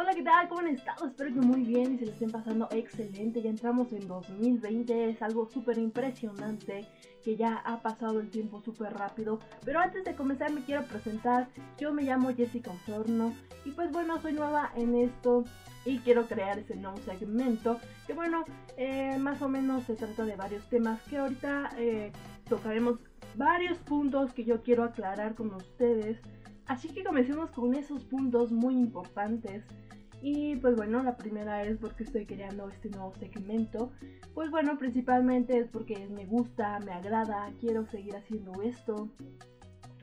[0.00, 0.46] Hola, ¿qué tal?
[0.46, 1.08] ¿Cómo han estado?
[1.08, 3.42] Espero que muy bien y se les estén pasando excelente.
[3.42, 6.86] Ya entramos en 2020, es algo súper impresionante
[7.24, 9.40] que ya ha pasado el tiempo súper rápido.
[9.64, 11.48] Pero antes de comenzar me quiero presentar.
[11.78, 13.34] Yo me llamo Jessica Osorno
[13.64, 15.42] y pues bueno, soy nueva en esto
[15.84, 18.44] y quiero crear ese nuevo segmento que bueno,
[18.76, 22.12] eh, más o menos se trata de varios temas que ahorita eh,
[22.48, 23.00] tocaremos
[23.34, 26.20] varios puntos que yo quiero aclarar con ustedes.
[26.68, 29.64] Así que comencemos con esos puntos muy importantes.
[30.20, 33.90] Y pues bueno, la primera es porque estoy creando este nuevo segmento.
[34.34, 39.08] Pues bueno, principalmente es porque me gusta, me agrada, quiero seguir haciendo esto.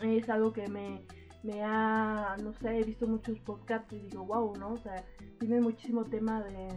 [0.00, 1.04] Es algo que me,
[1.42, 4.72] me ha, no sé, he visto muchos podcasts y digo, wow, ¿no?
[4.72, 5.04] O sea,
[5.38, 6.68] tiene muchísimo tema de,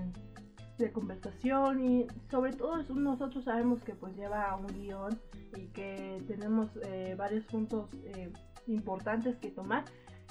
[0.77, 5.19] de conversación y sobre todo nosotros sabemos que pues lleva un guion
[5.55, 8.31] y que tenemos eh, varios puntos eh,
[8.67, 9.85] importantes que tomar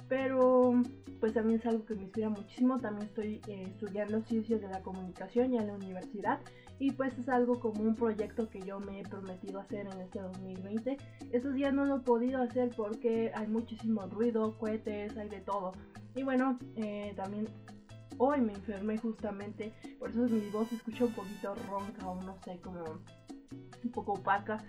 [0.09, 0.83] pero
[1.21, 2.79] pues también es algo que me inspira muchísimo.
[2.79, 6.41] También estoy eh, estudiando ciencias de la comunicación ya en la universidad
[6.79, 10.21] y pues es algo como un proyecto que yo me he prometido hacer en este
[10.21, 10.97] 2020.
[11.33, 15.73] Esos días no lo he podido hacer porque hay muchísimo ruido, cohetes, hay de todo.
[16.15, 17.49] Y bueno, eh, también
[18.19, 22.37] hoy me enfermé justamente, por eso mi voz se escucha un poquito ronca o no
[22.45, 22.83] sé, como
[23.85, 24.63] un poco opaca.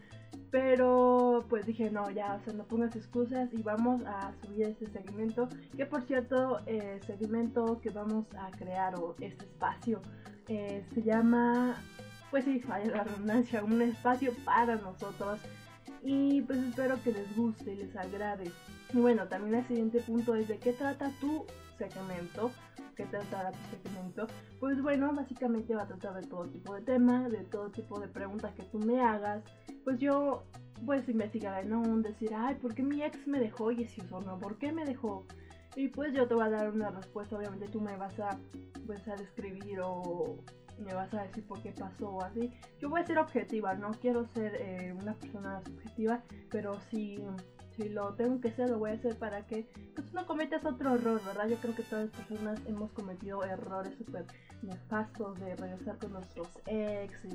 [0.49, 4.87] Pero pues dije, no, ya, o sea, no pongas excusas y vamos a subir este
[4.87, 5.49] segmento.
[5.75, 10.01] Que por cierto, el segmento que vamos a crear o este espacio
[10.47, 11.75] eh, se llama,
[12.31, 15.39] pues sí, vaya la redundancia, un espacio para nosotros.
[16.03, 18.49] Y pues espero que les guste y les agrade.
[18.93, 21.45] Y bueno, también el siguiente punto es de qué trata tu
[21.77, 22.51] segmento
[22.97, 24.27] que tratará tu segmento,
[24.59, 28.07] pues bueno, básicamente va a tratar de todo tipo de temas, de todo tipo de
[28.07, 29.43] preguntas que tú me hagas.
[29.83, 30.43] Pues yo
[30.85, 31.81] pues investigaré, ¿no?
[31.99, 33.71] Decir, ay, ¿por qué mi ex me dejó?
[33.71, 35.25] Y si o no, ¿por qué me dejó?
[35.75, 38.37] Y pues yo te voy a dar una respuesta, obviamente tú me vas a,
[38.85, 40.37] pues, a describir o
[40.79, 42.51] me vas a decir por qué pasó o así.
[42.79, 47.23] Yo voy a ser objetiva, no quiero ser eh, una persona subjetiva, pero sí si
[47.89, 51.21] lo tengo que hacer, lo voy a hacer para que pues, no cometas otro error,
[51.25, 51.47] ¿verdad?
[51.47, 54.25] Yo creo que todas las personas hemos cometido errores súper
[54.61, 57.25] nefastos de regresar con nuestros ex,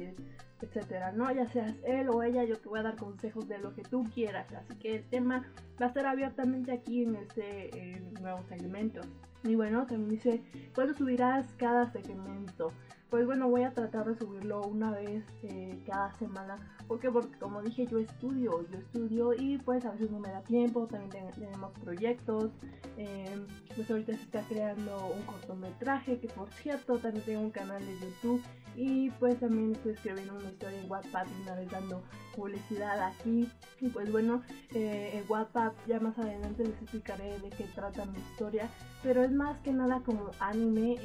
[0.60, 1.32] etcétera, ¿no?
[1.32, 4.04] Ya seas él o ella, yo te voy a dar consejos de lo que tú
[4.14, 4.52] quieras.
[4.52, 5.46] Así que el tema
[5.80, 9.00] va a ser abiertamente aquí en este nuevo segmento.
[9.44, 10.42] Y bueno, también dice,
[10.74, 12.72] ¿cuándo subirás cada segmento?
[13.12, 16.76] Pues bueno, voy a tratar de subirlo una vez eh, cada semana.
[16.88, 20.40] Porque, porque como dije, yo estudio, yo estudio y pues a veces no me da
[20.42, 22.52] tiempo, también tenemos proyectos.
[22.96, 27.84] Eh, pues ahorita se está creando un cortometraje, que por cierto también tengo un canal
[27.84, 28.42] de YouTube.
[28.76, 32.02] Y pues también estoy escribiendo una historia en WhatsApp y una vez dando
[32.34, 33.48] publicidad aquí.
[33.80, 34.42] Y pues bueno,
[34.74, 38.70] eh, en WhatsApp ya más adelante les explicaré de qué trata mi historia.
[39.02, 40.96] Pero es más que nada como anime,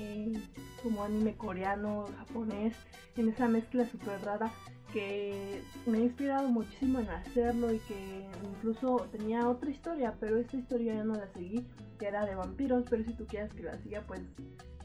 [0.83, 2.75] como anime coreano japonés,
[3.15, 4.51] en esa mezcla súper rara
[4.93, 10.57] que me ha inspirado muchísimo en hacerlo y que incluso tenía otra historia, pero esta
[10.57, 11.65] historia ya no la seguí,
[11.99, 14.21] que era de vampiros, pero si tú quieres que la siga, pues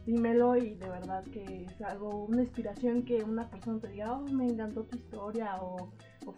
[0.07, 4.23] dímelo y de verdad que es algo, una inspiración que una persona te diga, oh,
[4.23, 5.93] me encantó tu historia o,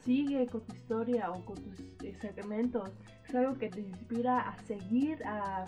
[0.05, 2.91] sigue con tu historia o con tus eh, segmentos,
[3.27, 5.67] es algo que te inspira a seguir, a,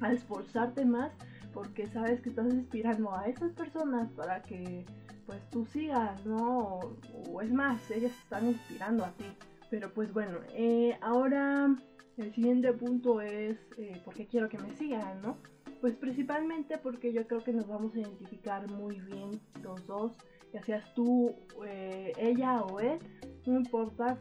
[0.00, 1.12] a esforzarte más
[1.52, 4.84] porque sabes que estás inspirando a esas personas para que
[5.26, 6.80] pues tú sigas, ¿no?
[7.12, 9.24] O, es más, ellas están inspirando a ti.
[9.70, 11.74] Pero pues bueno, eh, ahora
[12.16, 15.38] el siguiente punto es eh, por qué quiero que me sigan, ¿no?
[15.80, 20.12] Pues principalmente porque yo creo que nos vamos a identificar muy bien los dos,
[20.52, 21.34] ya seas tú,
[21.66, 22.98] eh, ella o él,
[23.46, 24.18] no importa,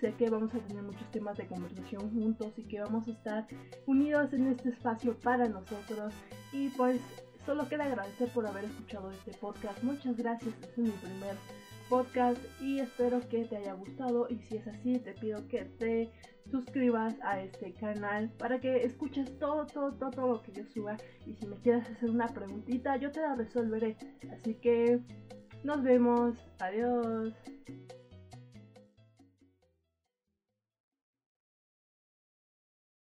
[0.00, 3.46] sé que vamos a tener muchos temas de conversación juntos y que vamos a estar
[3.86, 6.12] unidos en este espacio para nosotros.
[6.52, 7.00] Y pues
[7.44, 9.82] solo queda agradecer por haber escuchado este podcast.
[9.82, 11.36] Muchas gracias, este es mi primer
[11.88, 16.10] podcast y espero que te haya gustado y si es así te pido que te
[16.50, 20.96] suscribas a este canal para que escuches todo, todo, todo, todo lo que yo suba
[21.26, 23.96] y si me quieres hacer una preguntita yo te la resolveré.
[24.32, 25.00] Así que
[25.62, 27.34] nos vemos, adiós.